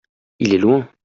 il 0.39 0.53
est 0.55 0.57
loin. 0.57 0.89